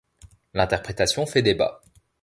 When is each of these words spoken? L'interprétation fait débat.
L'interprétation 0.55 1.27
fait 1.27 1.43
débat. 1.43 1.79